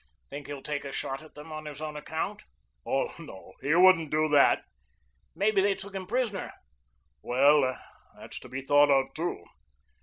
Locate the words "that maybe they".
4.29-5.75